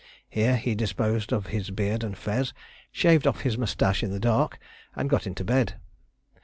Here 0.27 0.55
he 0.57 0.73
disposed 0.73 1.31
of 1.31 1.45
his 1.53 1.69
beard 1.69 2.03
and 2.03 2.17
fez, 2.17 2.53
shaved 2.91 3.27
off 3.27 3.41
his 3.41 3.55
moustache 3.55 4.01
in 4.01 4.09
the 4.09 4.19
dark, 4.19 4.57
and 4.95 5.07
got 5.07 5.27
into 5.27 5.43
bed. 5.43 5.75